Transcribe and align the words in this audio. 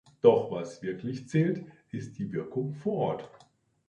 Doch 0.21 0.49
was 0.49 0.81
wirklich 0.81 1.27
zählt, 1.29 1.63
ist 1.91 2.17
die 2.17 2.31
Wirkung 2.33 2.73
vor 2.73 2.93
Ort. 2.95 3.29